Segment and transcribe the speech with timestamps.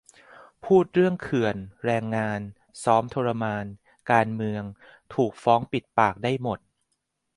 [0.65, 1.55] พูดเรื่องเขื่อน
[1.85, 2.39] แรงงาน
[2.83, 3.65] ซ้อมทรมาน
[4.11, 4.63] การเมือง
[5.13, 6.59] ถูก ฟ้องปิดปาก ได้หมด